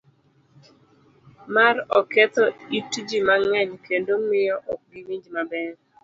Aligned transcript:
C. 0.63 0.65
mar 1.53 1.75
Oketho 1.99 2.43
it 2.77 2.91
ji 3.07 3.19
mang'eny 3.27 3.71
kendo 3.87 4.13
miyo 4.29 4.55
ok 4.73 4.81
giwinj 4.93 5.25
maber 5.35 5.71